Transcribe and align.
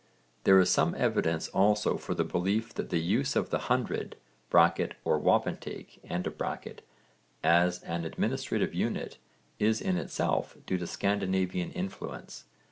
There 0.45 0.57
is 0.57 0.71
some 0.71 0.95
evidence 0.97 1.47
also 1.49 1.95
for 1.95 2.15
the 2.15 2.23
belief 2.23 2.73
that 2.73 2.89
the 2.89 2.97
use 2.97 3.35
of 3.35 3.51
the 3.51 3.59
hundred 3.69 4.15
(or 4.51 5.19
wapentake) 5.19 6.81
as 7.43 7.83
an 7.83 8.03
administrative 8.05 8.73
unit 8.73 9.19
is 9.59 9.79
in 9.79 9.97
itself 9.99 10.57
due 10.65 10.79
to 10.79 10.87
Scandinavian 10.87 11.71
influence. 11.73 12.45